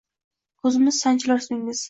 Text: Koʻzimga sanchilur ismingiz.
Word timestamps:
Koʻzimga 0.63 0.95
sanchilur 1.03 1.45
ismingiz. 1.47 1.79